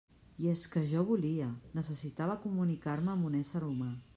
[0.43, 1.49] I és que jo volia,
[1.81, 3.93] necessitava comunicar-me amb un ésser humà.